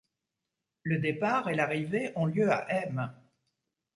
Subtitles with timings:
[0.81, 3.13] Le départ et l'arrivée ont lieu à Aime.